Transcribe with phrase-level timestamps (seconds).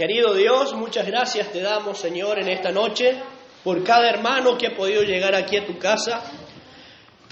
[0.00, 3.20] Querido Dios, muchas gracias te damos, Señor, en esta noche
[3.62, 6.24] por cada hermano que ha podido llegar aquí a tu casa.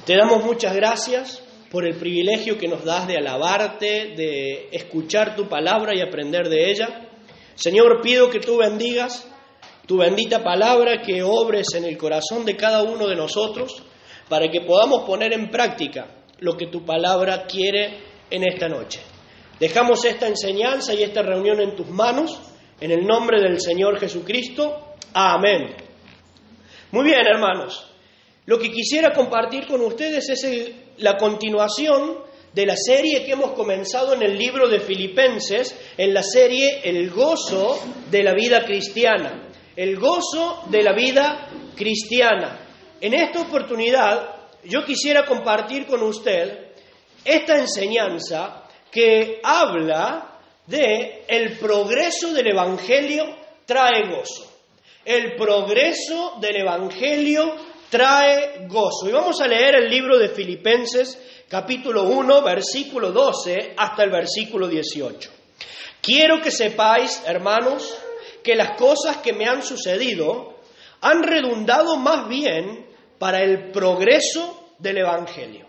[0.05, 5.49] Te damos muchas gracias por el privilegio que nos das de alabarte, de escuchar tu
[5.49, 7.09] palabra y aprender de ella.
[7.55, 9.27] Señor, pido que tú bendigas
[9.87, 13.83] tu bendita palabra, que obres en el corazón de cada uno de nosotros,
[14.29, 16.07] para que podamos poner en práctica
[16.41, 17.97] lo que tu palabra quiere
[18.29, 19.01] en esta noche.
[19.59, 22.39] Dejamos esta enseñanza y esta reunión en tus manos,
[22.81, 24.95] en el nombre del Señor Jesucristo.
[25.15, 25.75] Amén.
[26.93, 27.91] Muy bien, hermanos.
[28.47, 32.19] Lo que quisiera compartir con ustedes es la continuación
[32.53, 37.11] de la serie que hemos comenzado en el libro de Filipenses, en la serie El
[37.11, 37.79] gozo
[38.11, 39.49] de la vida cristiana.
[39.77, 42.59] El gozo de la vida cristiana.
[43.01, 46.73] En esta oportunidad yo quisiera compartir con usted
[47.25, 50.38] esta enseñanza que habla
[50.69, 53.25] de el progreso del evangelio
[53.65, 54.53] trae gozo.
[55.05, 57.55] El progreso del evangelio
[57.89, 59.09] trae gozo.
[59.09, 64.69] Y vamos a leer el libro de Filipenses capítulo 1, versículo 12 hasta el versículo
[64.69, 65.31] 18.
[66.03, 67.97] Quiero que sepáis, hermanos,
[68.45, 70.59] que las cosas que me han sucedido
[71.01, 72.87] han redundado más bien
[73.19, 75.67] para el progreso del Evangelio.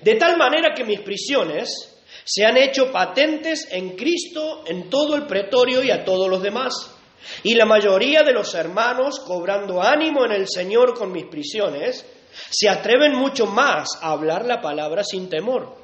[0.00, 1.93] De tal manera que mis prisiones
[2.24, 6.94] se han hecho patentes en Cristo en todo el pretorio y a todos los demás.
[7.42, 12.04] Y la mayoría de los hermanos, cobrando ánimo en el Señor con mis prisiones,
[12.50, 15.76] se atreven mucho más a hablar la palabra sin temor.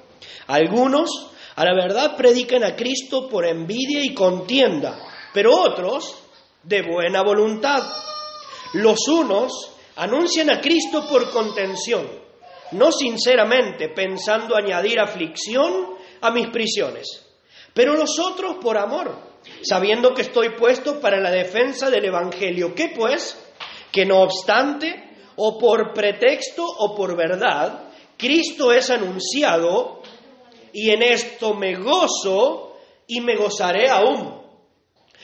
[0.46, 4.98] Algunos, a la verdad, predican a Cristo por envidia y contienda,
[5.32, 6.14] pero otros
[6.62, 7.82] de buena voluntad.
[8.74, 12.08] Los unos anuncian a Cristo por contención,
[12.72, 17.26] no sinceramente pensando añadir aflicción a mis prisiones,
[17.74, 19.30] pero los otros por amor,
[19.62, 22.74] sabiendo que estoy puesto para la defensa del Evangelio.
[22.74, 23.38] ¿Qué pues?
[23.92, 30.02] Que no obstante, o por pretexto o por verdad, Cristo es anunciado
[30.72, 34.40] y en esto me gozo y me gozaré aún.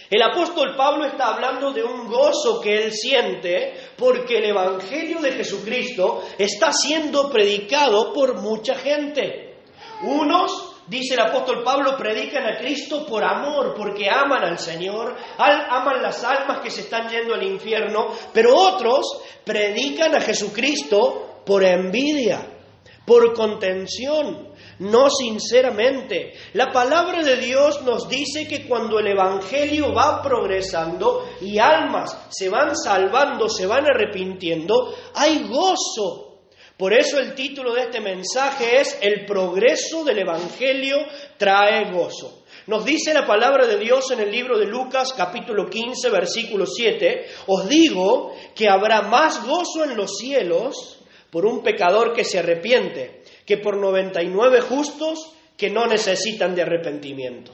[0.08, 5.32] El apóstol Pablo está hablando de un gozo que él siente porque el Evangelio de
[5.32, 9.58] Jesucristo está siendo predicado por mucha gente.
[10.02, 16.02] Unos dice el apóstol Pablo, predican a Cristo por amor, porque aman al Señor, aman
[16.02, 22.40] las almas que se están yendo al infierno, pero otros predican a Jesucristo por envidia,
[23.04, 24.48] por contención,
[24.80, 26.34] no sinceramente.
[26.54, 32.48] La palabra de Dios nos dice que cuando el Evangelio va progresando y almas se
[32.48, 36.25] van salvando, se van arrepintiendo, hay gozo
[36.76, 40.98] por eso el título de este mensaje es El progreso del Evangelio
[41.38, 42.44] trae gozo.
[42.66, 47.26] Nos dice la palabra de Dios en el libro de Lucas capítulo 15 versículo 7,
[47.46, 50.98] os digo que habrá más gozo en los cielos
[51.30, 57.52] por un pecador que se arrepiente que por 99 justos que no necesitan de arrepentimiento.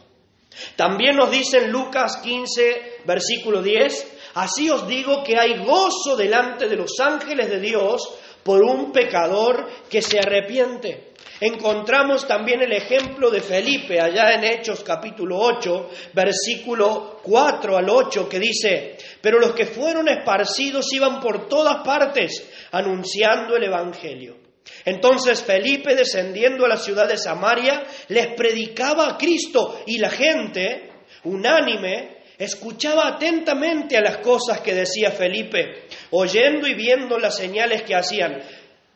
[0.75, 6.69] También nos dice en Lucas 15 versículo 10, así os digo que hay gozo delante
[6.69, 11.13] de los ángeles de Dios por un pecador que se arrepiente.
[11.41, 18.29] Encontramos también el ejemplo de Felipe allá en Hechos capítulo 8, versículo 4 al 8,
[18.29, 24.37] que dice, pero los que fueron esparcidos iban por todas partes anunciando el Evangelio.
[24.85, 30.91] Entonces Felipe, descendiendo a la ciudad de Samaria, les predicaba a Cristo y la gente,
[31.25, 37.95] unánime, escuchaba atentamente a las cosas que decía Felipe, oyendo y viendo las señales que
[37.95, 38.43] hacían,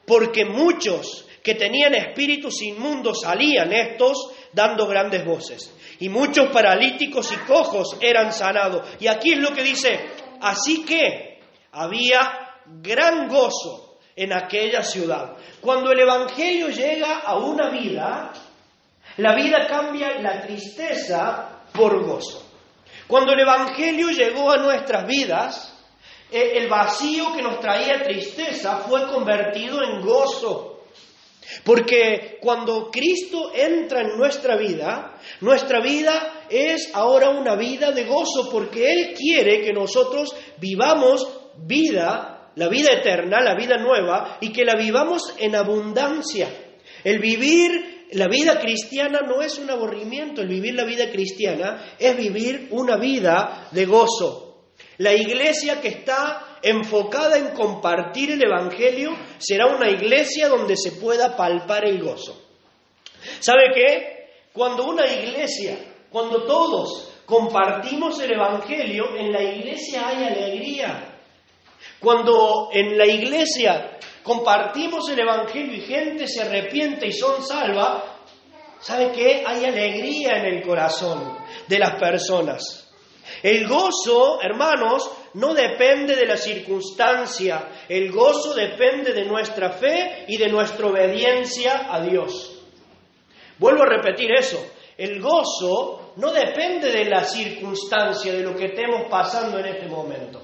[0.07, 7.37] porque muchos que tenían espíritus inmundos salían estos dando grandes voces, y muchos paralíticos y
[7.47, 8.87] cojos eran sanados.
[9.01, 9.99] Y aquí es lo que dice,
[10.41, 11.41] así que
[11.73, 15.37] había gran gozo en aquella ciudad.
[15.61, 18.33] Cuando el Evangelio llega a una vida,
[19.19, 22.43] la vida cambia la tristeza por gozo.
[23.07, 25.76] Cuando el Evangelio llegó a nuestras vidas,
[26.31, 30.77] el vacío que nos traía tristeza fue convertido en gozo.
[31.65, 38.51] Porque cuando Cristo entra en nuestra vida, nuestra vida es ahora una vida de gozo,
[38.51, 41.27] porque Él quiere que nosotros vivamos
[41.57, 46.49] vida, la vida eterna, la vida nueva, y que la vivamos en abundancia.
[47.05, 52.17] El vivir la vida cristiana no es un aburrimiento, el vivir la vida cristiana es
[52.17, 54.46] vivir una vida de gozo.
[54.99, 61.37] La iglesia que está enfocada en compartir el Evangelio será una iglesia donde se pueda
[61.37, 62.43] palpar el gozo.
[63.41, 64.31] ¿Sabe qué?
[64.53, 65.77] Cuando una iglesia,
[66.11, 71.21] cuando todos compartimos el Evangelio, en la iglesia hay alegría.
[72.01, 78.03] Cuando en la iglesia compartimos el Evangelio y gente se arrepiente y son salvas,
[78.81, 79.45] ¿sabe qué?
[79.47, 81.37] Hay alegría en el corazón
[81.69, 82.86] de las personas.
[83.43, 90.37] El gozo, hermanos, no depende de la circunstancia, el gozo depende de nuestra fe y
[90.37, 92.63] de nuestra obediencia a Dios.
[93.59, 94.65] Vuelvo a repetir eso,
[94.97, 100.43] el gozo no depende de la circunstancia, de lo que estemos pasando en este momento.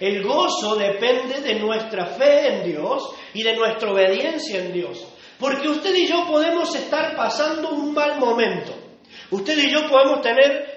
[0.00, 5.06] El gozo depende de nuestra fe en Dios y de nuestra obediencia en Dios.
[5.38, 8.72] Porque usted y yo podemos estar pasando un mal momento.
[9.30, 10.71] Usted y yo podemos tener,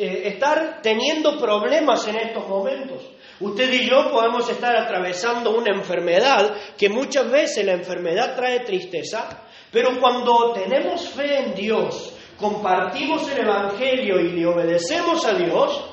[0.00, 3.02] eh, estar teniendo problemas en estos momentos.
[3.38, 9.44] Usted y yo podemos estar atravesando una enfermedad, que muchas veces la enfermedad trae tristeza,
[9.70, 15.84] pero cuando tenemos fe en Dios, compartimos el Evangelio y le obedecemos a Dios,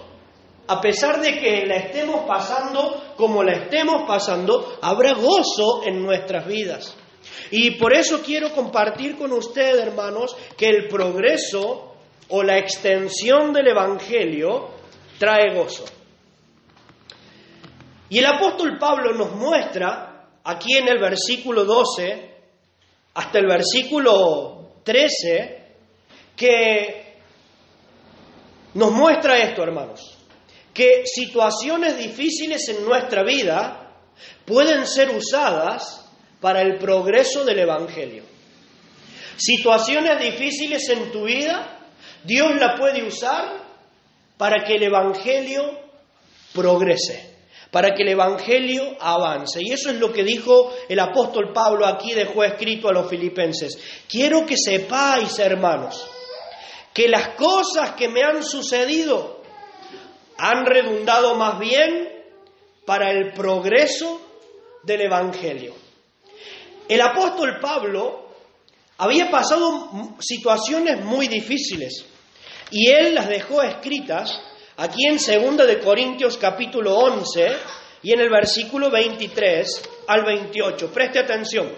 [0.67, 6.47] a pesar de que la estemos pasando como la estemos pasando, habrá gozo en nuestras
[6.47, 6.95] vidas.
[7.51, 11.86] Y por eso quiero compartir con ustedes, hermanos, que el progreso
[12.29, 14.69] o la extensión del Evangelio
[15.17, 15.85] trae gozo.
[18.09, 22.35] Y el apóstol Pablo nos muestra, aquí en el versículo 12,
[23.15, 25.65] hasta el versículo 13,
[26.35, 27.17] que
[28.75, 30.17] nos muestra esto, hermanos
[30.77, 33.95] que situaciones difíciles en nuestra vida
[34.45, 36.07] pueden ser usadas
[36.39, 38.21] para el progreso del Evangelio.
[39.37, 41.76] Situaciones difíciles en tu vida,
[42.23, 43.65] Dios la puede usar
[44.37, 45.63] para que el Evangelio
[46.53, 47.35] progrese,
[47.71, 49.61] para que el Evangelio avance.
[49.61, 53.77] Y eso es lo que dijo el apóstol Pablo aquí dejó escrito a los filipenses.
[54.09, 56.07] Quiero que sepáis, hermanos,
[56.93, 59.37] que las cosas que me han sucedido,
[60.37, 62.09] han redundado más bien
[62.85, 64.21] para el progreso
[64.83, 65.73] del Evangelio.
[66.87, 68.26] El apóstol Pablo
[68.97, 72.05] había pasado situaciones muy difíciles
[72.71, 74.39] y él las dejó escritas
[74.77, 77.51] aquí en 2 de Corintios capítulo 11
[78.03, 80.91] y en el versículo 23 al 28.
[80.91, 81.71] Preste atención.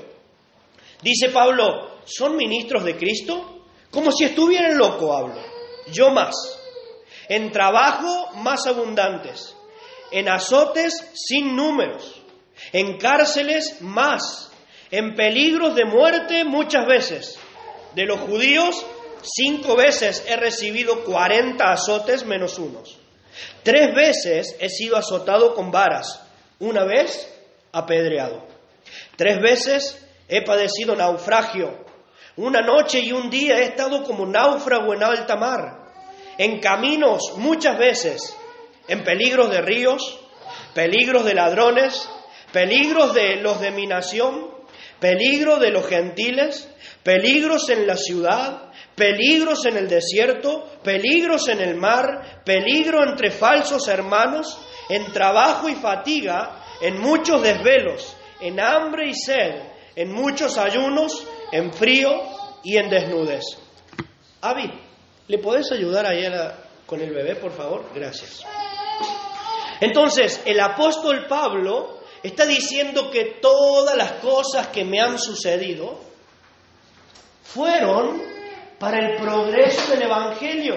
[1.01, 3.65] Dice Pablo, ¿son ministros de Cristo?
[3.89, 5.41] Como si estuvieran loco hablo.
[5.91, 6.35] Yo más
[7.29, 9.55] en trabajo más abundantes,
[10.11, 12.21] en azotes sin números,
[12.73, 14.48] en cárceles más,
[14.91, 17.39] en peligros de muerte muchas veces.
[17.95, 18.85] De los judíos,
[19.21, 22.97] cinco veces he recibido cuarenta azotes menos unos.
[23.63, 26.21] Tres veces he sido azotado con varas,
[26.59, 27.31] una vez
[27.71, 28.45] apedreado.
[29.15, 31.85] Tres veces he padecido naufragio.
[32.35, 35.79] Una noche y un día he estado como náufrago en alta mar
[36.39, 38.33] en caminos muchas veces,
[38.87, 40.19] en peligros de ríos,
[40.73, 42.09] peligros de ladrones,
[42.53, 44.49] peligros de los de mi nación,
[44.99, 46.69] peligros de los gentiles,
[47.03, 53.87] peligros en la ciudad, peligros en el desierto, peligros en el mar, peligro entre falsos
[53.87, 54.59] hermanos,
[54.89, 59.55] en trabajo y fatiga, en muchos desvelos, en hambre y sed,
[59.95, 62.21] en muchos ayunos, en frío
[62.63, 63.43] y en desnudez.
[64.41, 64.71] Avi,
[65.29, 66.23] ¿Le podés ayudar ahí
[66.87, 67.85] con el bebé, por favor?
[67.93, 68.43] Gracias.
[69.79, 75.99] Entonces, el apóstol Pablo está diciendo que todas las cosas que me han sucedido
[77.43, 78.21] fueron
[78.77, 80.75] para el progreso del Evangelio.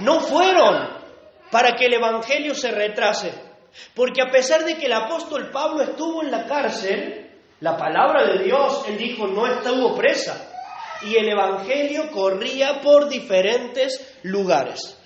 [0.00, 0.88] No fueron
[1.50, 3.32] para que el Evangelio se retrase.
[3.94, 8.44] Porque a pesar de que el apóstol Pablo estuvo en la cárcel, la palabra de
[8.44, 10.50] Dios, él dijo, no estuvo presa
[11.02, 14.96] y el Evangelio corría por diferentes lugares.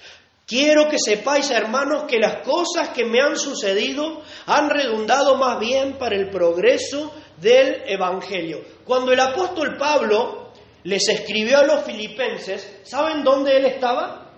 [0.46, 5.96] Quiero que sepáis, hermanos, que las cosas que me han sucedido han redundado más bien
[5.98, 8.62] para el progreso del Evangelio.
[8.84, 14.32] Cuando el apóstol Pablo les escribió a los filipenses, ¿saben dónde él estaba?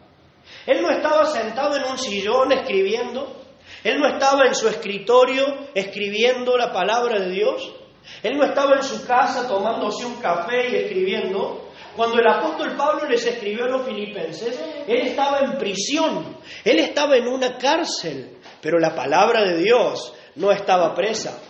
[0.64, 3.42] Él no estaba sentado en un sillón escribiendo,
[3.82, 7.72] él no estaba en su escritorio escribiendo la palabra de Dios,
[8.22, 11.65] él no estaba en su casa tomándose un café y escribiendo.
[11.96, 17.16] Cuando el apóstol Pablo les escribió a los filipenses, él estaba en prisión, él estaba
[17.16, 21.40] en una cárcel, pero la palabra de Dios no estaba presa.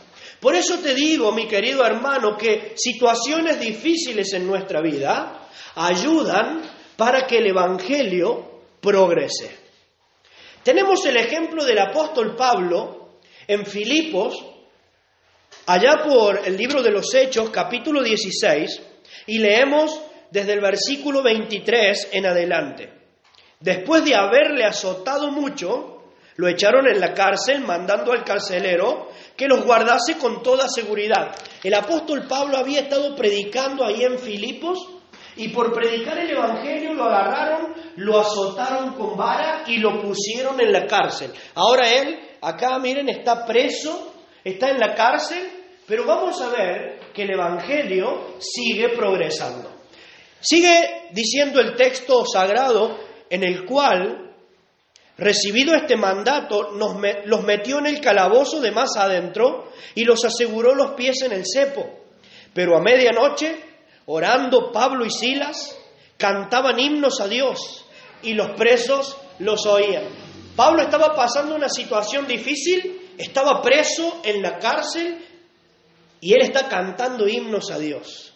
[0.41, 6.63] Por eso te digo, mi querido hermano, que situaciones difíciles en nuestra vida ayudan
[6.97, 9.51] para que el Evangelio progrese.
[10.63, 14.45] Tenemos el ejemplo del apóstol Pablo en Filipos,
[15.67, 18.83] allá por el libro de los Hechos, capítulo 16,
[19.27, 20.01] y leemos
[20.37, 22.93] desde el versículo 23 en adelante.
[23.59, 29.65] después de haberle azotado mucho, lo echaron en la cárcel mandando al carcelero que los
[29.65, 31.35] guardase con toda seguridad.
[31.65, 34.87] El apóstol Pablo había estado predicando ahí en Filipos
[35.37, 40.71] y por predicar el Evangelio lo agarraron, lo azotaron con vara y lo pusieron en
[40.71, 41.33] la cárcel.
[41.55, 44.13] Ahora él, acá miren, está preso,
[44.45, 45.51] está en la cárcel,
[45.87, 49.76] pero vamos a ver que el Evangelio sigue progresando.
[50.49, 54.33] Sigue diciendo el texto sagrado en el cual,
[55.19, 60.73] recibido este mandato, nos los metió en el calabozo de más adentro y los aseguró
[60.77, 61.85] los pies en el cepo.
[62.55, 63.57] Pero a medianoche,
[64.07, 65.77] orando Pablo y Silas,
[66.17, 67.85] cantaban himnos a Dios
[68.23, 70.05] y los presos los oían.
[70.55, 75.19] Pablo estaba pasando una situación difícil, estaba preso en la cárcel
[76.21, 78.36] y él está cantando himnos a Dios.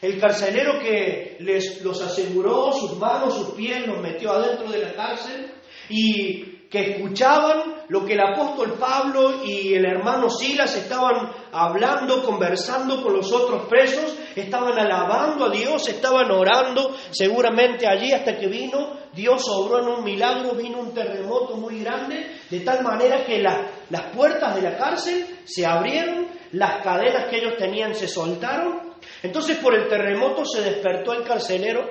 [0.00, 4.94] El carcelero que les los aseguró, sus manos, sus pies, los metió adentro de la
[4.94, 5.52] cárcel
[5.88, 13.02] y que escuchaban lo que el apóstol Pablo y el hermano Silas estaban hablando, conversando
[13.02, 18.98] con los otros presos, estaban alabando a Dios, estaban orando, seguramente allí hasta que vino,
[19.14, 24.02] Dios obró en un milagro, vino un terremoto muy grande, de tal manera que las
[24.14, 28.87] puertas de la cárcel se abrieron, las cadenas que ellos tenían se soltaron
[29.22, 31.88] entonces por el terremoto se despertó el carcelero.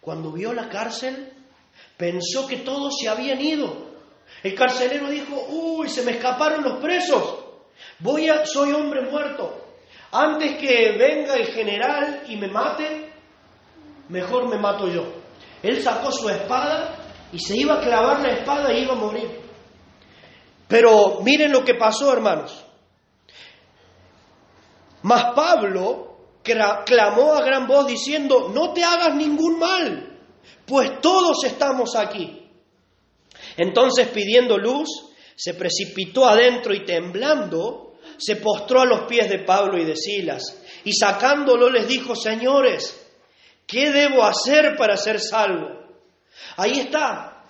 [0.00, 1.32] Cuando vio la cárcel,
[1.96, 3.86] pensó que todos se habían ido.
[4.42, 7.44] El carcelero dijo, uy, se me escaparon los presos.
[8.00, 9.64] Voy a, soy hombre muerto.
[10.12, 13.12] Antes que venga el general y me mate,
[14.08, 15.04] mejor me mato yo.
[15.62, 16.96] Él sacó su espada
[17.32, 19.40] y se iba a clavar la espada y iba a morir.
[20.68, 22.64] Pero miren lo que pasó, hermanos.
[25.02, 26.15] Mas Pablo
[26.84, 30.18] clamó a gran voz diciendo, no te hagas ningún mal,
[30.64, 32.48] pues todos estamos aquí.
[33.56, 34.88] Entonces pidiendo luz,
[35.34, 40.42] se precipitó adentro y temblando, se postró a los pies de Pablo y de Silas,
[40.84, 43.06] y sacándolo les dijo, señores,
[43.66, 45.84] ¿qué debo hacer para ser salvo?
[46.56, 47.44] Ahí está.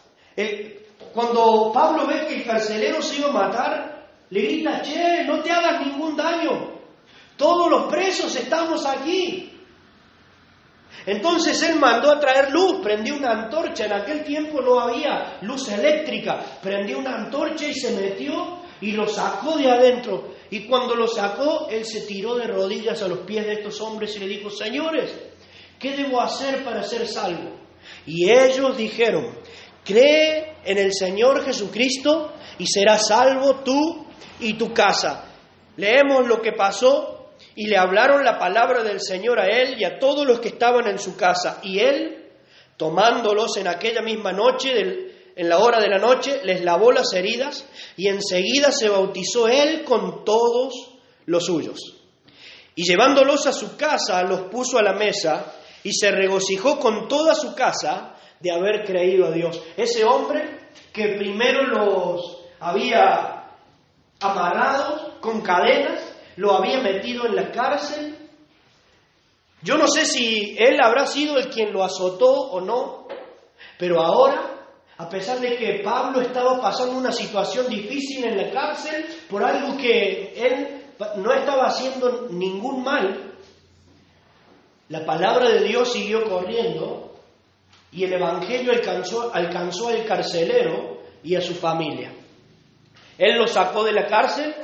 [1.12, 5.50] cuando Pablo ve que el carcelero se iba a matar, le grita, che, no te
[5.50, 6.75] hagas ningún daño,
[7.37, 9.52] todos los presos estamos aquí.
[11.05, 15.69] Entonces él mandó a traer luz, prendió una antorcha, en aquel tiempo no había luz
[15.69, 20.35] eléctrica, prendió una antorcha y se metió y lo sacó de adentro.
[20.50, 24.16] Y cuando lo sacó, él se tiró de rodillas a los pies de estos hombres
[24.16, 25.12] y le dijo, señores,
[25.78, 27.57] ¿qué debo hacer para ser salvo?
[28.05, 29.38] Y ellos dijeron,
[29.85, 34.07] cree en el Señor Jesucristo y serás salvo tú
[34.40, 35.25] y tu casa.
[35.76, 37.16] Leemos lo que pasó
[37.57, 40.87] y le hablaron la palabra del Señor a él y a todos los que estaban
[40.87, 41.59] en su casa.
[41.63, 42.29] Y él,
[42.77, 47.67] tomándolos en aquella misma noche, en la hora de la noche, les lavó las heridas
[47.97, 51.79] y enseguida se bautizó él con todos los suyos.
[52.75, 57.35] Y llevándolos a su casa, los puso a la mesa y se regocijó con toda
[57.35, 59.63] su casa de haber creído a Dios.
[59.79, 60.59] Ese hombre
[60.93, 63.45] que primero los había
[64.21, 68.16] amarrado con cadenas, lo había metido en la cárcel.
[69.62, 73.09] Yo no sé si él habrá sido el quien lo azotó o no,
[73.78, 79.07] pero ahora, a pesar de que Pablo estaba pasando una situación difícil en la cárcel
[79.28, 80.83] por algo que él
[81.16, 83.35] no estaba haciendo ningún mal,
[84.88, 87.14] la palabra de Dios siguió corriendo
[87.90, 92.12] y el Evangelio alcanzó, alcanzó al carcelero y a su familia.
[93.19, 94.55] Él lo sacó de la cárcel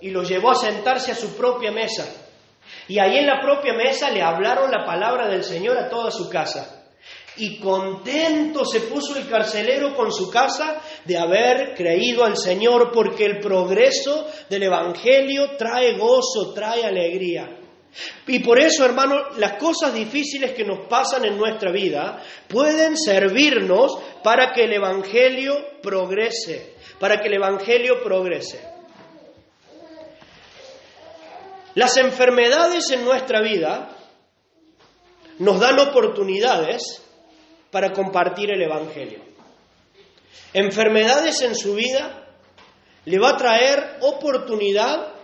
[0.00, 2.06] y lo llevó a sentarse a su propia mesa.
[2.88, 6.28] Y ahí en la propia mesa le hablaron la palabra del Señor a toda su
[6.28, 6.84] casa.
[7.36, 13.24] Y contento se puso el carcelero con su casa de haber creído al Señor, porque
[13.24, 17.56] el progreso del Evangelio trae gozo, trae alegría.
[18.26, 23.98] Y por eso, hermano, las cosas difíciles que nos pasan en nuestra vida pueden servirnos
[24.22, 28.79] para que el Evangelio progrese, para que el Evangelio progrese.
[31.74, 33.90] Las enfermedades en nuestra vida
[35.38, 37.02] nos dan oportunidades
[37.70, 39.20] para compartir el Evangelio.
[40.52, 42.26] Enfermedades en su vida
[43.04, 45.14] le va a traer oportunidad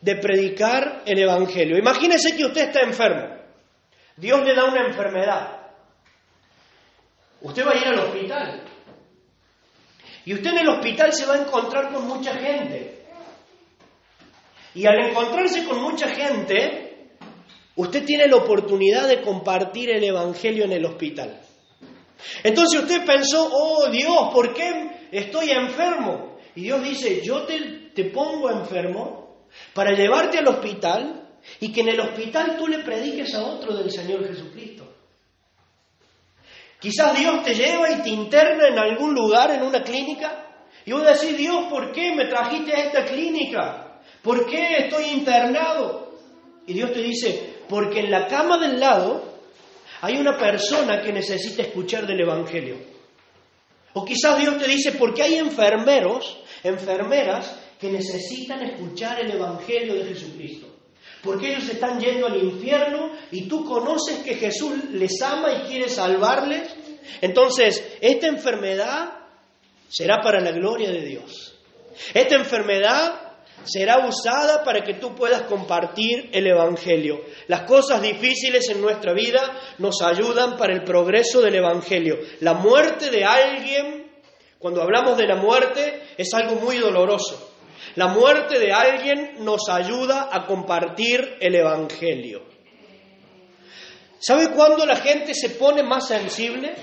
[0.00, 1.76] de predicar el Evangelio.
[1.76, 3.36] Imagínese que usted está enfermo.
[4.16, 5.60] Dios le da una enfermedad.
[7.40, 8.62] Usted va a ir al hospital.
[10.24, 13.05] Y usted en el hospital se va a encontrar con mucha gente.
[14.76, 17.08] Y al encontrarse con mucha gente,
[17.76, 21.40] usted tiene la oportunidad de compartir el Evangelio en el hospital.
[22.44, 26.36] Entonces usted pensó, oh Dios, ¿por qué estoy enfermo?
[26.54, 31.26] Y Dios dice, yo te, te pongo enfermo para llevarte al hospital
[31.58, 34.92] y que en el hospital tú le prediques a otro del Señor Jesucristo.
[36.78, 41.02] Quizás Dios te lleva y te interna en algún lugar, en una clínica, y vos
[41.02, 43.85] decís, Dios, ¿por qué me trajiste a esta clínica?
[44.26, 46.10] ¿Por qué estoy internado?
[46.66, 49.22] Y Dios te dice, porque en la cama del lado
[50.00, 52.76] hay una persona que necesita escuchar del Evangelio.
[53.92, 60.06] O quizás Dios te dice, porque hay enfermeros, enfermeras, que necesitan escuchar el Evangelio de
[60.06, 60.74] Jesucristo.
[61.22, 65.88] Porque ellos están yendo al infierno y tú conoces que Jesús les ama y quiere
[65.88, 66.68] salvarles.
[67.20, 69.20] Entonces, esta enfermedad
[69.88, 71.54] será para la gloria de Dios.
[72.12, 73.25] Esta enfermedad
[73.66, 77.20] será usada para que tú puedas compartir el Evangelio.
[77.48, 79.40] Las cosas difíciles en nuestra vida
[79.78, 82.18] nos ayudan para el progreso del Evangelio.
[82.40, 84.10] La muerte de alguien,
[84.58, 87.52] cuando hablamos de la muerte, es algo muy doloroso.
[87.96, 92.42] La muerte de alguien nos ayuda a compartir el Evangelio.
[94.18, 96.74] ¿Sabe cuándo la gente se pone más sensible?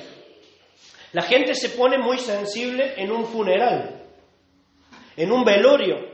[1.12, 4.08] La gente se pone muy sensible en un funeral,
[5.16, 6.13] en un velorio.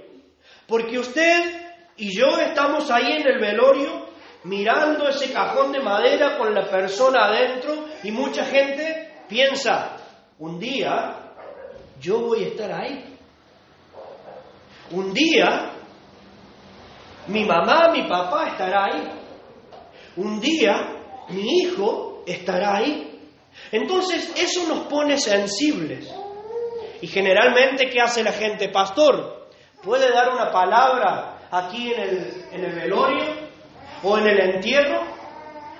[0.70, 1.60] Porque usted
[1.98, 4.08] y yo estamos ahí en el velorio
[4.44, 9.98] mirando ese cajón de madera con la persona adentro y mucha gente piensa,
[10.38, 11.34] un día
[12.00, 13.18] yo voy a estar ahí.
[14.92, 15.72] Un día
[17.28, 19.04] mi mamá, mi papá estará ahí.
[20.16, 23.20] Un día mi hijo estará ahí.
[23.72, 26.10] Entonces eso nos pone sensibles.
[27.02, 28.70] Y generalmente, ¿qué hace la gente?
[28.70, 29.39] Pastor,
[29.84, 33.26] ¿puede dar una palabra aquí en el, en el velorio
[34.04, 35.02] o en el entierro?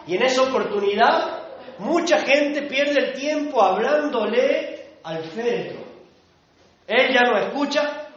[0.08, 1.40] Y en esa oportunidad,
[1.80, 5.84] mucha gente pierde el tiempo hablándole al féretro.
[6.88, 8.08] Él ya no escucha,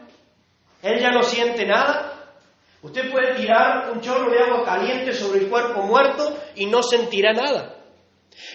[0.83, 2.09] él ya no siente nada.
[2.83, 7.33] Usted puede tirar un chorro de agua caliente sobre el cuerpo muerto y no sentirá
[7.33, 7.77] nada.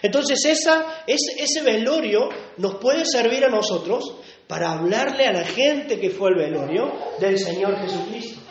[0.01, 4.15] Entonces esa, ese, ese velorio nos puede servir a nosotros
[4.47, 8.41] para hablarle a la gente que fue al velorio del Señor Jesucristo.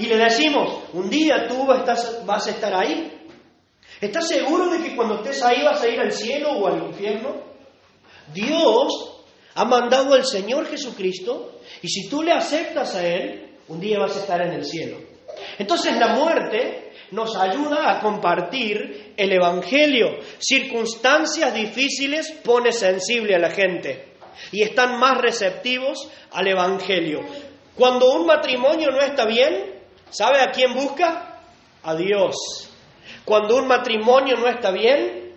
[0.00, 3.12] Y le decimos, un día tú vas, a estar ahí.
[4.00, 7.36] ¿Estás seguro de que cuando estés ahí vas a ir al cielo o al infierno?
[8.32, 9.24] Dios
[9.54, 14.16] ha mandado al Señor Jesucristo y si tú le aceptas a Él, un día vas
[14.16, 14.98] a estar en el cielo.
[15.58, 20.18] Entonces la muerte nos ayuda a compartir el Evangelio.
[20.38, 24.07] Circunstancias difíciles pone sensible a la gente
[24.52, 27.20] y están más receptivos al Evangelio.
[27.74, 31.40] Cuando un matrimonio no está bien, ¿sabe a quién busca?
[31.82, 32.70] A Dios.
[33.24, 35.34] Cuando un matrimonio no está bien,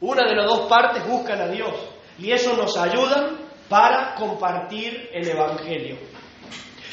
[0.00, 1.74] una de las dos partes buscan a Dios.
[2.18, 3.30] Y eso nos ayuda
[3.68, 5.96] para compartir el Evangelio.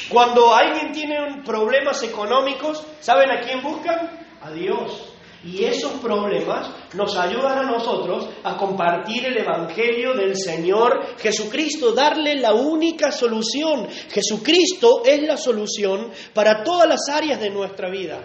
[0.10, 4.26] Cuando alguien tiene problemas económicos, ¿saben a quién buscan?
[4.42, 5.11] A Dios.
[5.44, 12.36] Y esos problemas nos ayudan a nosotros a compartir el Evangelio del Señor Jesucristo, darle
[12.36, 13.88] la única solución.
[14.10, 18.22] Jesucristo es la solución para todas las áreas de nuestra vida.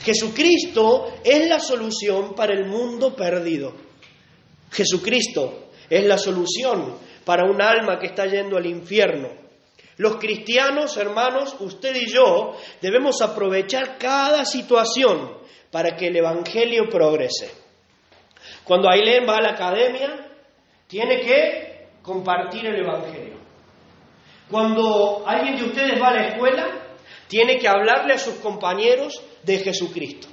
[0.00, 3.74] Jesucristo es la solución para el mundo perdido.
[4.72, 9.47] Jesucristo es la solución para un alma que está yendo al infierno.
[9.98, 15.36] Los cristianos, hermanos, usted y yo, debemos aprovechar cada situación
[15.72, 17.50] para que el Evangelio progrese.
[18.62, 20.30] Cuando Ailén va a la academia,
[20.86, 23.38] tiene que compartir el Evangelio.
[24.48, 26.66] Cuando alguien de ustedes va a la escuela,
[27.26, 30.28] tiene que hablarle a sus compañeros de Jesucristo.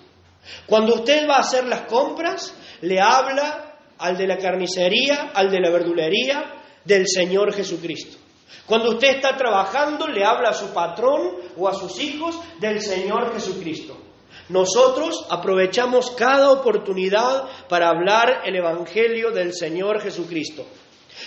[0.68, 5.60] Cuando usted va a hacer las compras, le habla al de la carnicería, al de
[5.60, 8.25] la verdulería, del Señor Jesucristo.
[8.66, 13.34] Cuando usted está trabajando, le habla a su patrón o a sus hijos del Señor
[13.34, 13.98] Jesucristo.
[14.50, 20.66] Nosotros aprovechamos cada oportunidad para hablar el Evangelio del Señor Jesucristo.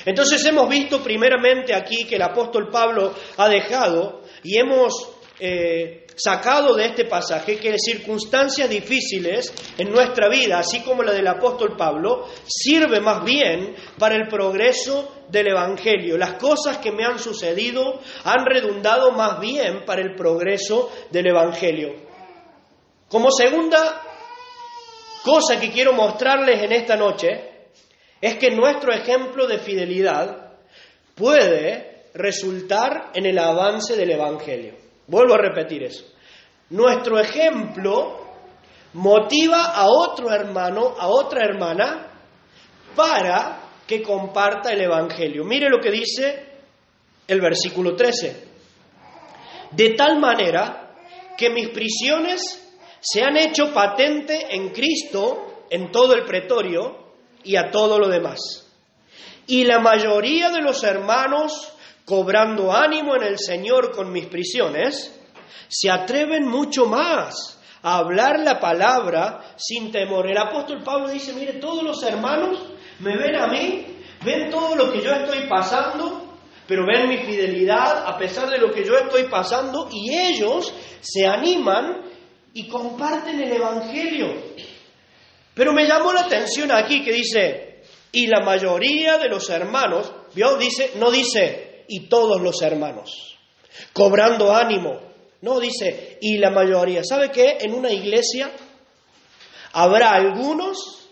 [0.04, 6.74] Entonces hemos visto primeramente aquí que el apóstol Pablo ha dejado y hemos eh, sacado
[6.74, 12.26] de este pasaje que circunstancias difíciles en nuestra vida, así como la del apóstol Pablo,
[12.44, 16.18] sirve más bien para el progreso del Evangelio.
[16.18, 21.94] Las cosas que me han sucedido han redundado más bien para el progreso del Evangelio.
[23.08, 24.02] Como segunda
[25.24, 27.48] cosa que quiero mostrarles en esta noche,
[28.20, 30.52] es que nuestro ejemplo de fidelidad
[31.14, 34.87] puede resultar en el avance del Evangelio.
[35.08, 36.04] Vuelvo a repetir eso.
[36.70, 38.26] Nuestro ejemplo
[38.92, 42.06] motiva a otro hermano, a otra hermana,
[42.94, 45.44] para que comparta el Evangelio.
[45.44, 46.46] Mire lo que dice
[47.26, 48.48] el versículo 13.
[49.72, 50.94] De tal manera
[51.36, 57.08] que mis prisiones se han hecho patente en Cristo en todo el pretorio,
[57.44, 58.66] y a todo lo demás.
[59.46, 61.72] Y la mayoría de los hermanos,
[62.08, 65.14] cobrando ánimo en el Señor con mis prisiones,
[65.68, 70.28] se atreven mucho más a hablar la palabra sin temor.
[70.28, 72.58] El apóstol Pablo dice, mire, todos los hermanos
[73.00, 73.86] me ven a mí,
[74.24, 78.72] ven todo lo que yo estoy pasando, pero ven mi fidelidad a pesar de lo
[78.72, 82.04] que yo estoy pasando y ellos se animan
[82.54, 84.34] y comparten el Evangelio.
[85.52, 90.56] Pero me llamó la atención aquí que dice, y la mayoría de los hermanos, ¿vio?
[90.56, 93.36] Dice, no dice, y todos los hermanos,
[93.92, 95.00] cobrando ánimo.
[95.40, 97.02] No dice, y la mayoría.
[97.04, 97.58] ¿Sabe qué?
[97.60, 98.50] En una iglesia
[99.72, 101.08] habrá algunos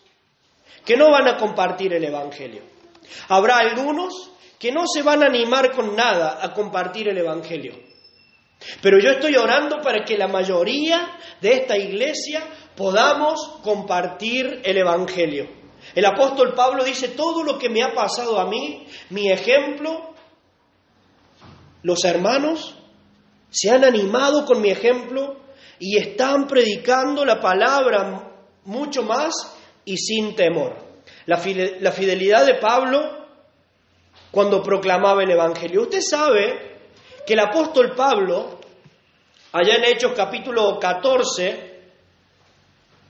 [0.85, 2.63] que no van a compartir el Evangelio.
[3.29, 7.75] Habrá algunos que no se van a animar con nada a compartir el Evangelio.
[8.81, 12.43] Pero yo estoy orando para que la mayoría de esta iglesia
[12.75, 15.49] podamos compartir el Evangelio.
[15.95, 20.15] El apóstol Pablo dice, todo lo que me ha pasado a mí, mi ejemplo,
[21.87, 22.75] los hermanos
[23.49, 25.37] se han animado con mi ejemplo
[25.79, 28.33] y están predicando la palabra
[28.65, 29.33] mucho más
[29.85, 30.75] y sin temor.
[31.27, 33.29] La fidelidad de Pablo
[34.33, 35.83] cuando proclamaba el Evangelio.
[35.83, 36.81] Usted sabe
[37.25, 38.59] que el apóstol Pablo,
[39.53, 41.83] allá en Hechos capítulo 14,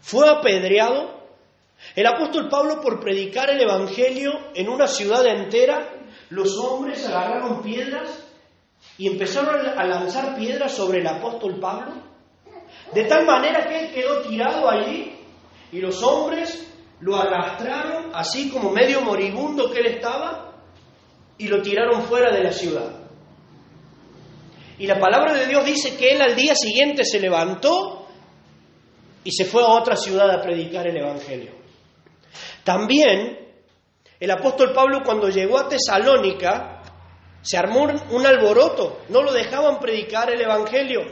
[0.02, 1.16] fue apedreado.
[1.94, 5.94] El apóstol Pablo por predicar el Evangelio en una ciudad entera,
[6.28, 8.25] los hombres agarraron piedras
[8.98, 11.92] y empezaron a lanzar piedras sobre el apóstol Pablo,
[12.92, 15.12] de tal manera que él quedó tirado allí
[15.72, 16.66] y los hombres
[17.00, 20.54] lo arrastraron, así como medio moribundo que él estaba,
[21.38, 22.90] y lo tiraron fuera de la ciudad.
[24.78, 28.06] Y la palabra de Dios dice que él al día siguiente se levantó
[29.24, 31.52] y se fue a otra ciudad a predicar el Evangelio.
[32.62, 33.38] También
[34.20, 36.75] el apóstol Pablo cuando llegó a Tesalónica
[37.46, 41.02] se armó un alboroto, no lo dejaban predicar el Evangelio.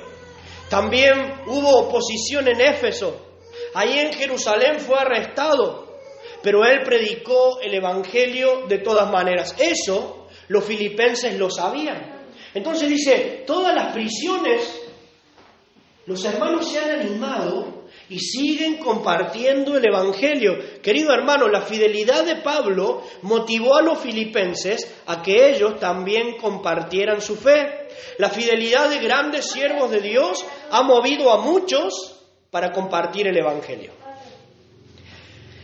[0.69, 3.25] También hubo oposición en Éfeso.
[3.73, 5.97] Ahí en Jerusalén fue arrestado,
[6.43, 9.55] pero él predicó el Evangelio de todas maneras.
[9.61, 12.27] Eso los filipenses lo sabían.
[12.53, 14.83] Entonces dice, todas las prisiones,
[16.07, 20.81] los hermanos se han animado y siguen compartiendo el Evangelio.
[20.83, 27.21] Querido hermano, la fidelidad de Pablo motivó a los filipenses a que ellos también compartieran
[27.21, 27.89] su fe.
[28.19, 33.93] La fidelidad de grandes siervos de Dios ha movido a muchos para compartir el Evangelio.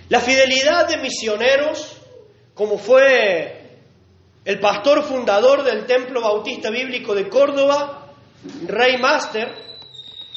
[0.09, 1.97] La fidelidad de misioneros,
[2.55, 3.61] como fue
[4.45, 8.13] el pastor fundador del Templo Bautista Bíblico de Córdoba,
[8.67, 9.70] Rey Master,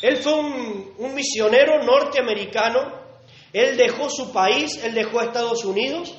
[0.03, 2.91] él fue un, misionero norteamericano,
[3.53, 6.13] él dejó su país, él dejó a Estados Unidos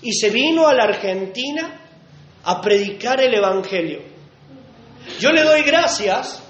[0.00, 1.88] y se vino a la Argentina
[2.44, 4.02] a predicar el Evangelio.
[5.18, 6.40] Yo le doy gracias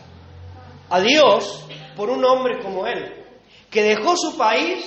[0.91, 1.65] a Dios
[1.97, 3.11] por un hombre como él,
[3.71, 4.85] que dejó su país,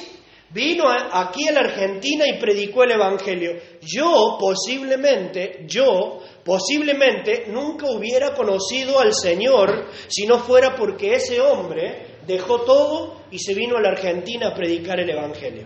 [0.53, 3.53] vino aquí a la Argentina y predicó el Evangelio.
[3.81, 12.17] Yo posiblemente, yo Posiblemente nunca hubiera conocido al Señor si no fuera porque ese hombre
[12.27, 15.65] dejó todo y se vino a la Argentina a predicar el Evangelio.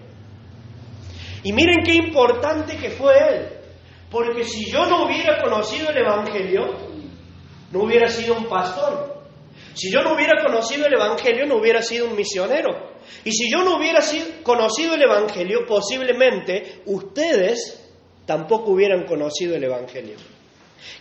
[1.43, 3.47] Y miren qué importante que fue él,
[4.12, 6.62] porque si yo no hubiera conocido el Evangelio,
[7.71, 9.23] no hubiera sido un pastor.
[9.73, 12.96] Si yo no hubiera conocido el Evangelio, no hubiera sido un misionero.
[13.24, 14.02] Y si yo no hubiera
[14.43, 17.84] conocido el Evangelio, posiblemente ustedes
[18.26, 20.15] tampoco hubieran conocido el Evangelio.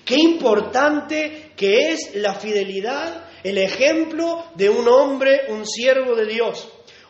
[0.05, 6.69] Qué importante que es la fidelidad, el ejemplo de un hombre, un siervo de Dios.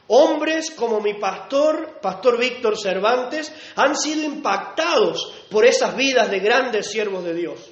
[0.09, 6.91] Hombres como mi pastor, Pastor Víctor Cervantes, han sido impactados por esas vidas de grandes
[6.91, 7.71] siervos de Dios.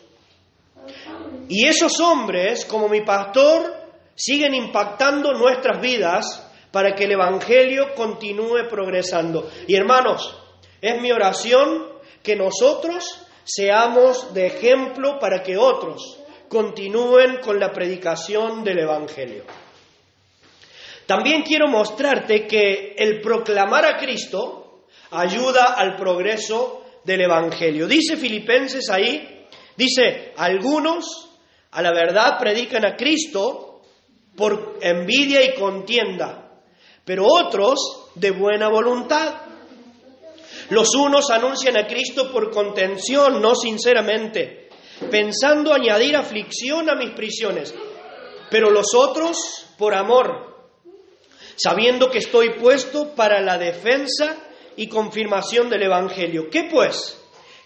[1.48, 3.72] Y esos hombres, como mi pastor,
[4.14, 6.43] siguen impactando nuestras vidas
[6.74, 9.48] para que el Evangelio continúe progresando.
[9.68, 10.36] Y hermanos,
[10.80, 11.86] es mi oración
[12.20, 19.44] que nosotros seamos de ejemplo para que otros continúen con la predicación del Evangelio.
[21.06, 27.86] También quiero mostrarte que el proclamar a Cristo ayuda al progreso del Evangelio.
[27.86, 31.30] Dice Filipenses ahí, dice, algunos
[31.70, 33.80] a la verdad predican a Cristo
[34.36, 36.43] por envidia y contienda,
[37.04, 37.78] pero otros
[38.14, 39.34] de buena voluntad.
[40.70, 44.70] Los unos anuncian a Cristo por contención, no sinceramente,
[45.10, 47.74] pensando añadir aflicción a mis prisiones,
[48.50, 50.68] pero los otros por amor,
[51.56, 54.36] sabiendo que estoy puesto para la defensa
[54.76, 56.48] y confirmación del Evangelio.
[56.50, 57.20] ¿Qué pues?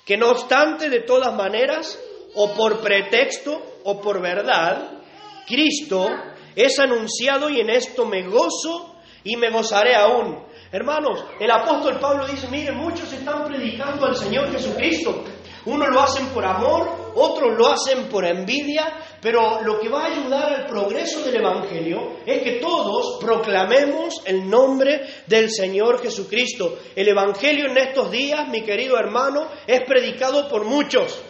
[0.05, 1.99] Que no obstante, de todas maneras,
[2.35, 5.03] o por pretexto o por verdad,
[5.47, 6.09] Cristo
[6.57, 10.45] es anunciado y en esto me gozo y me gozaré aún.
[10.71, 15.25] Hermanos, el apóstol Pablo dice, miren, muchos están predicando al Señor Jesucristo.
[15.65, 20.07] Unos lo hacen por amor, otros lo hacen por envidia, pero lo que va a
[20.07, 26.79] ayudar al progreso del Evangelio es que todos proclamemos el nombre del Señor Jesucristo.
[26.95, 31.21] El Evangelio en estos días, mi querido hermano, es predicado por muchos.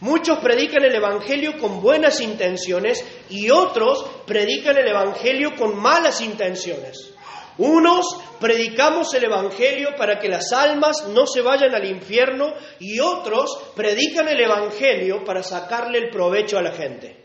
[0.00, 7.14] Muchos predican el Evangelio con buenas intenciones y otros predican el Evangelio con malas intenciones.
[7.58, 8.06] Unos
[8.40, 14.28] predicamos el Evangelio para que las almas no se vayan al infierno y otros predican
[14.28, 17.24] el Evangelio para sacarle el provecho a la gente.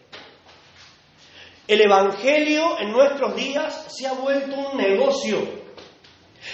[1.68, 5.64] El Evangelio en nuestros días se ha vuelto un negocio.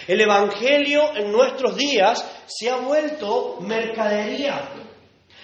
[0.08, 4.89] El Evangelio en nuestros días se ha vuelto mercadería.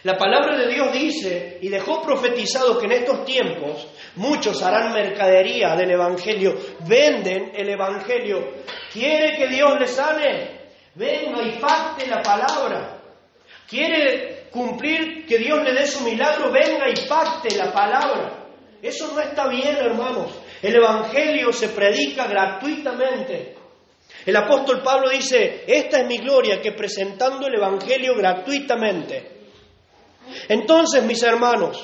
[0.06, 3.88] La palabra de Dios dice y dejó profetizado que en estos tiempos
[4.18, 6.56] muchos harán mercadería del Evangelio,
[6.88, 8.52] venden el Evangelio.
[8.94, 10.60] ¿Quiere que Dios le sane?
[10.94, 13.02] Venga y pacte la palabra.
[13.68, 16.52] ¿Quiere cumplir que Dios le dé su milagro?
[16.52, 18.46] Venga y pacte la palabra.
[18.84, 20.40] Eso no está bien, hermanos.
[20.62, 23.56] El Evangelio se predica gratuitamente.
[24.24, 29.34] El apóstol Pablo dice, esta es mi gloria, que presentando el Evangelio gratuitamente
[30.48, 31.84] entonces, mis hermanos,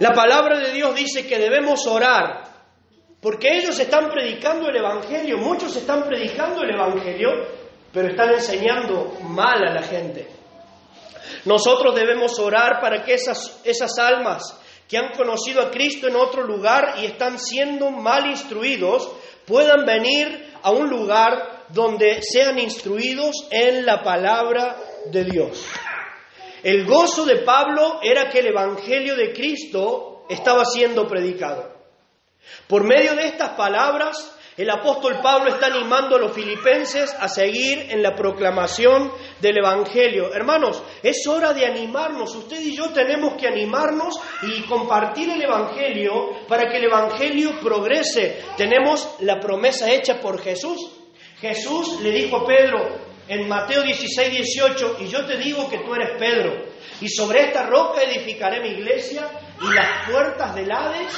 [0.00, 2.44] la palabra de Dios dice que debemos orar,
[3.20, 7.30] porque ellos están predicando el Evangelio, muchos están predicando el Evangelio,
[7.92, 10.28] pero están enseñando mal a la gente.
[11.44, 14.56] Nosotros debemos orar para que esas, esas almas
[14.88, 19.10] que han conocido a Cristo en otro lugar y están siendo mal instruidos,
[19.46, 25.64] puedan venir a un lugar donde sean instruidos en la palabra de Dios.
[26.62, 31.72] El gozo de Pablo era que el Evangelio de Cristo estaba siendo predicado.
[32.66, 37.86] Por medio de estas palabras, el apóstol Pablo está animando a los filipenses a seguir
[37.90, 40.34] en la proclamación del Evangelio.
[40.34, 42.34] Hermanos, es hora de animarnos.
[42.34, 48.42] Usted y yo tenemos que animarnos y compartir el Evangelio para que el Evangelio progrese.
[48.56, 50.90] Tenemos la promesa hecha por Jesús.
[51.40, 55.94] Jesús le dijo a Pedro, en Mateo 16, 18, y yo te digo que tú
[55.94, 56.64] eres Pedro,
[57.00, 59.28] y sobre esta roca edificaré mi iglesia,
[59.60, 61.16] y las puertas del Hades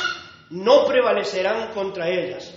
[0.50, 2.54] no prevalecerán contra ellas.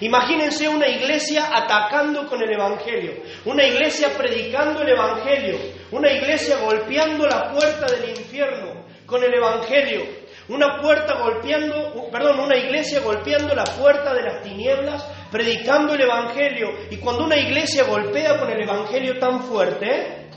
[0.00, 5.58] Imagínense una iglesia atacando con el Evangelio, una iglesia predicando el Evangelio,
[5.90, 10.06] una iglesia golpeando la puerta del infierno con el Evangelio,
[10.50, 16.68] una puerta golpeando, perdón, una iglesia golpeando la puerta de las tinieblas, predicando el Evangelio.
[16.90, 20.28] Y cuando una iglesia golpea con el Evangelio tan fuerte,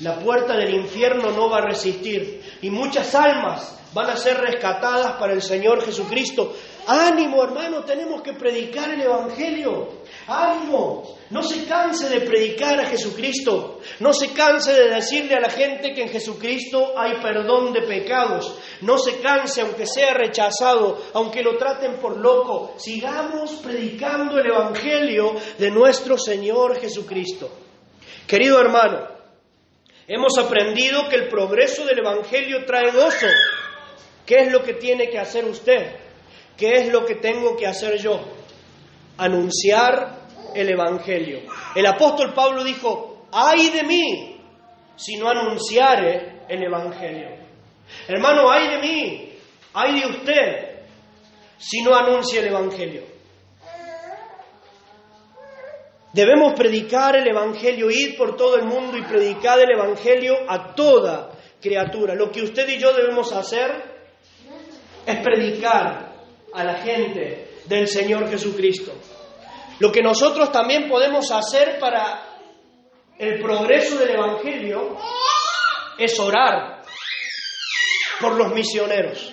[0.00, 2.42] la puerta del infierno no va a resistir.
[2.62, 6.56] Y muchas almas van a ser rescatadas para el Señor Jesucristo.
[6.86, 10.02] Ánimo, hermano, tenemos que predicar el Evangelio.
[10.26, 13.80] Ánimo, no se canse de predicar a Jesucristo.
[14.00, 18.58] No se canse de decirle a la gente que en Jesucristo hay perdón de pecados.
[18.80, 22.74] No se canse aunque sea rechazado, aunque lo traten por loco.
[22.76, 27.50] Sigamos predicando el Evangelio de nuestro Señor Jesucristo.
[28.26, 29.08] Querido hermano,
[30.08, 33.26] hemos aprendido que el progreso del Evangelio trae gozo.
[34.26, 36.01] ¿Qué es lo que tiene que hacer usted?
[36.62, 38.20] ¿Qué es lo que tengo que hacer yo?
[39.18, 41.40] Anunciar el Evangelio.
[41.74, 44.40] El apóstol Pablo dijo, ay de mí
[44.94, 47.30] si no anunciare el Evangelio.
[48.06, 49.32] Hermano, ay de mí,
[49.74, 50.84] ay de usted
[51.58, 53.02] si no anuncia el Evangelio.
[56.12, 61.32] Debemos predicar el Evangelio, ir por todo el mundo y predicar el Evangelio a toda
[61.60, 62.14] criatura.
[62.14, 63.82] Lo que usted y yo debemos hacer
[65.04, 66.11] es predicar
[66.54, 68.92] a la gente del Señor Jesucristo.
[69.78, 72.32] Lo que nosotros también podemos hacer para
[73.18, 74.96] el progreso del Evangelio
[75.98, 76.82] es orar
[78.20, 79.32] por los misioneros,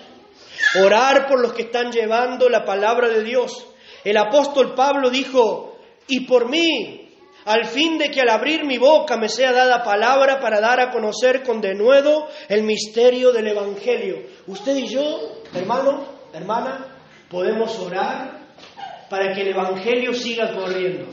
[0.84, 3.68] orar por los que están llevando la palabra de Dios.
[4.04, 5.78] El apóstol Pablo dijo,
[6.08, 7.10] y por mí,
[7.46, 10.92] al fin de que al abrir mi boca me sea dada palabra para dar a
[10.92, 14.24] conocer con denuedo el misterio del Evangelio.
[14.48, 16.99] Usted y yo, hermano, hermana,
[17.30, 18.40] podemos orar
[19.10, 21.06] para que el Evangelio siga corriendo.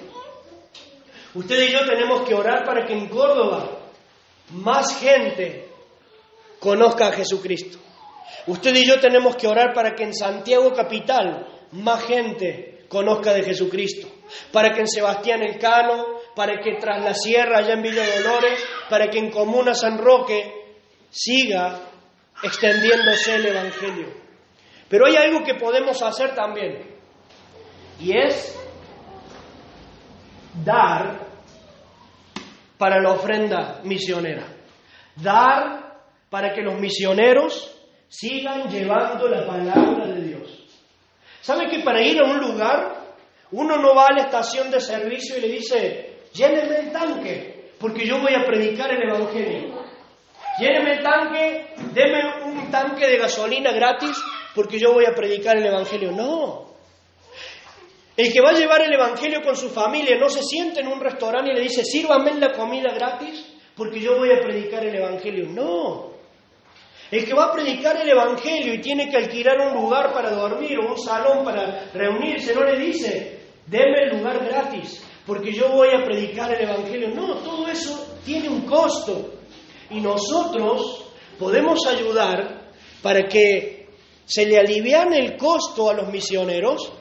[1.35, 3.69] Usted y yo tenemos que orar para que en Córdoba
[4.51, 5.69] más gente
[6.59, 7.79] conozca a Jesucristo.
[8.47, 13.43] Usted y yo tenemos que orar para que en Santiago Capital más gente conozca de
[13.43, 14.09] Jesucristo.
[14.53, 18.65] Para que en Sebastián el Cano, para que tras la sierra, allá en Villa Dolores,
[18.89, 20.53] para que en Comuna San Roque
[21.11, 21.81] siga
[22.43, 24.26] extendiéndose el Evangelio.
[24.89, 26.97] Pero hay algo que podemos hacer también,
[28.01, 28.57] y es
[30.65, 31.27] dar
[32.79, 34.47] para la ofrenda misionera.
[35.17, 35.97] Dar
[36.29, 37.75] para que los misioneros
[38.09, 40.67] sigan llevando la palabra de Dios.
[41.41, 42.97] ¿Sabe que para ir a un lugar
[43.53, 48.05] uno no va a la estación de servicio y le dice, lléneme el tanque, porque
[48.07, 49.87] yo voy a predicar el Evangelio?
[50.59, 54.17] Lléneme el tanque, deme un tanque de gasolina gratis,
[54.57, 56.13] porque yo voy a predicar el Evangelio.
[56.13, 56.65] No.
[58.17, 60.99] El que va a llevar el Evangelio con su familia no se siente en un
[60.99, 63.45] restaurante y le dice, sírvame la comida gratis,
[63.77, 65.47] porque yo voy a predicar el Evangelio.
[65.51, 66.17] No.
[67.11, 70.79] El que va a predicar el Evangelio y tiene que alquilar un lugar para dormir
[70.79, 75.89] o un salón para reunirse, no le dice, deme el lugar gratis, porque yo voy
[75.89, 77.11] a predicar el Evangelio.
[77.11, 79.35] No, todo eso tiene un costo.
[79.91, 81.05] Y nosotros
[81.39, 83.76] podemos ayudar para que
[84.27, 86.93] se le aliviane el costo a los misioneros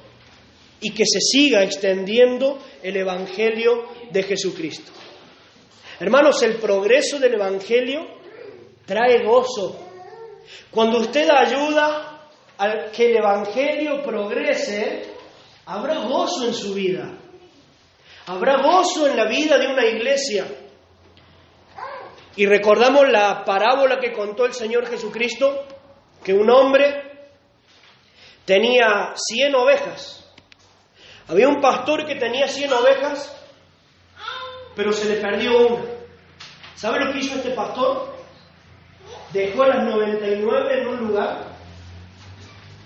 [0.80, 4.92] y que se siga extendiendo el Evangelio de Jesucristo.
[6.00, 8.02] Hermanos, el progreso del Evangelio
[8.86, 9.80] trae gozo.
[10.70, 15.08] Cuando usted ayuda a que el Evangelio progrese,
[15.66, 17.18] habrá gozo en su vida.
[18.28, 20.46] Habrá gozo en la vida de una iglesia.
[22.36, 25.66] Y recordamos la parábola que contó el Señor Jesucristo,
[26.24, 27.15] que un hombre
[28.46, 30.24] tenía cien ovejas.
[31.28, 33.36] Había un pastor que tenía cien ovejas,
[34.76, 35.84] pero se le perdió una.
[36.76, 38.16] ¿Sabe lo que hizo este pastor?
[39.34, 41.56] Dejó las 99 en un lugar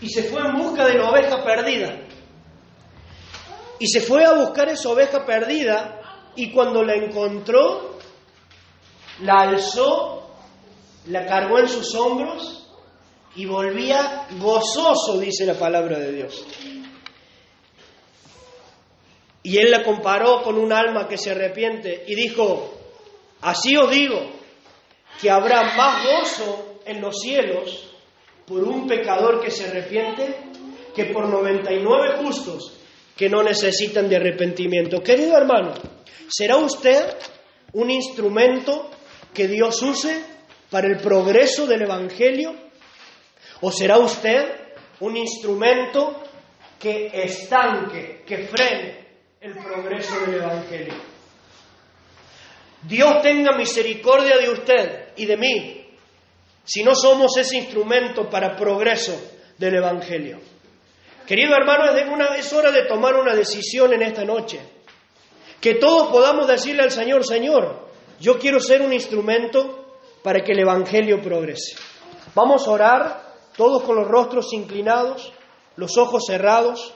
[0.02, 1.96] y se fue en busca de la oveja perdida.
[3.80, 6.02] Y se fue a buscar esa oveja perdida
[6.36, 7.98] y cuando la encontró,
[9.22, 10.32] la alzó,
[11.08, 12.69] la cargó en sus hombros
[13.40, 16.46] y volvía gozoso, dice la palabra de Dios.
[19.44, 22.78] Y él la comparó con un alma que se arrepiente y dijo,
[23.40, 24.20] así os digo,
[25.22, 27.90] que habrá más gozo en los cielos
[28.46, 30.36] por un pecador que se arrepiente
[30.94, 32.74] que por 99 justos
[33.16, 35.02] que no necesitan de arrepentimiento.
[35.02, 35.76] Querido hermano,
[36.28, 37.16] ¿será usted
[37.72, 38.92] un instrumento
[39.34, 40.26] que Dios use
[40.70, 42.69] para el progreso del Evangelio?
[43.62, 46.24] ¿O será usted un instrumento
[46.80, 49.08] que estanque, que frene
[49.42, 50.94] el progreso del Evangelio?
[52.84, 55.86] Dios tenga misericordia de usted y de mí
[56.64, 59.20] si no somos ese instrumento para progreso
[59.58, 60.40] del Evangelio.
[61.28, 61.86] Querido hermano,
[62.36, 64.60] es hora de tomar una decisión en esta noche.
[65.60, 70.60] Que todos podamos decirle al Señor, Señor, yo quiero ser un instrumento para que el
[70.60, 71.76] Evangelio progrese.
[72.34, 73.29] Vamos a orar,
[73.60, 75.34] todos con los rostros inclinados,
[75.76, 76.94] los ojos cerrados.